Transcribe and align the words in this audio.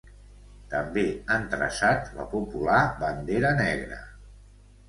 També 0.71 1.03
han 1.35 1.45
traçat 1.51 2.09
la 2.21 2.27
popular 2.33 2.81
bandera 3.05 3.53
negra. 3.63 4.01